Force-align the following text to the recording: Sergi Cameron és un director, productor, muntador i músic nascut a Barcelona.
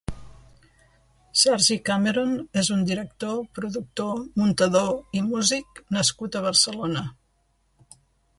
Sergi 1.41 1.75
Cameron 1.89 2.33
és 2.61 2.71
un 2.77 2.81
director, 2.91 3.35
productor, 3.59 4.25
muntador 4.45 4.91
i 5.21 5.23
músic 5.29 5.83
nascut 5.99 6.41
a 6.41 6.43
Barcelona. 6.49 7.07